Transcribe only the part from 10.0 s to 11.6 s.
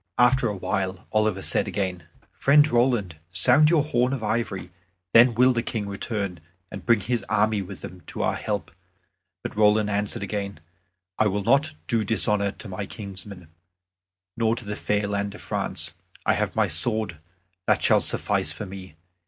again, "I will